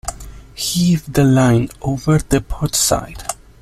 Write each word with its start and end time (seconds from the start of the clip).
Heave 0.55 1.13
the 1.13 1.23
line 1.23 1.69
over 1.83 2.17
the 2.17 2.41
port 2.41 2.73
side. 2.73 3.21